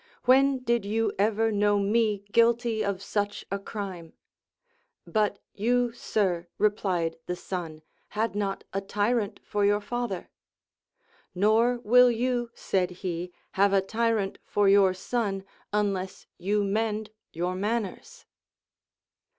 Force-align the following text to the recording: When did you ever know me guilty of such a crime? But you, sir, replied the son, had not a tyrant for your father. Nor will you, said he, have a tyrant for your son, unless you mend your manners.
When 0.25 0.63
did 0.63 0.83
you 0.83 1.13
ever 1.19 1.51
know 1.51 1.77
me 1.77 2.25
guilty 2.31 2.83
of 2.83 3.03
such 3.03 3.45
a 3.51 3.59
crime? 3.59 4.13
But 5.05 5.37
you, 5.53 5.91
sir, 5.93 6.47
replied 6.57 7.17
the 7.27 7.35
son, 7.35 7.83
had 8.17 8.33
not 8.33 8.63
a 8.73 8.81
tyrant 8.81 9.39
for 9.43 9.63
your 9.63 9.79
father. 9.79 10.31
Nor 11.35 11.77
will 11.83 12.09
you, 12.09 12.49
said 12.55 12.89
he, 13.05 13.31
have 13.51 13.73
a 13.73 13.81
tyrant 13.81 14.39
for 14.43 14.67
your 14.67 14.95
son, 14.95 15.43
unless 15.71 16.25
you 16.39 16.63
mend 16.63 17.11
your 17.31 17.53
manners. 17.53 18.25